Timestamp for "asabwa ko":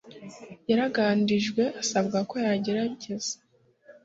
1.81-2.35